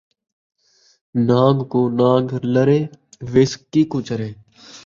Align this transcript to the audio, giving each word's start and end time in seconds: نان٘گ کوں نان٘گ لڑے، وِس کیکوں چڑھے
نان٘گ 1.27 1.57
کوں 1.71 1.87
نان٘گ 1.99 2.29
لڑے، 2.53 2.79
وِس 3.33 3.51
کیکوں 3.71 4.01
چڑھے 4.07 4.29